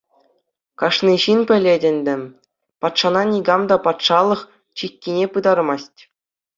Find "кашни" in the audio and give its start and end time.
0.79-1.13